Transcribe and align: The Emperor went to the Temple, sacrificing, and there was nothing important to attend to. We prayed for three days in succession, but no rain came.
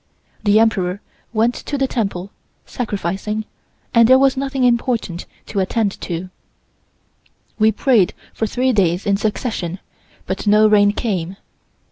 The 0.43 0.59
Emperor 0.59 0.99
went 1.31 1.53
to 1.53 1.77
the 1.77 1.85
Temple, 1.87 2.31
sacrificing, 2.65 3.45
and 3.93 4.07
there 4.07 4.17
was 4.17 4.35
nothing 4.35 4.63
important 4.63 5.27
to 5.45 5.59
attend 5.59 6.01
to. 6.01 6.31
We 7.59 7.71
prayed 7.71 8.15
for 8.33 8.47
three 8.47 8.73
days 8.73 9.05
in 9.05 9.15
succession, 9.15 9.77
but 10.25 10.47
no 10.47 10.67
rain 10.67 10.91
came. 10.91 11.35